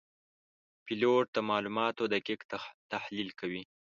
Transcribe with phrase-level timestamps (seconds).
[0.85, 2.41] پیلوټ د معلوماتو دقیق
[2.91, 3.63] تحلیل کوي.